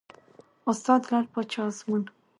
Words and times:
استاد: 0.71 1.01
لعل 1.11 1.25
پاچا 1.33 1.61
ازمون 1.69 2.03